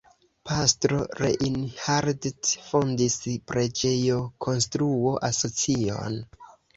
[0.49, 2.27] Pastro Reinhardt
[2.69, 3.17] fondis
[3.51, 6.17] preĝejokonstruo-asocion.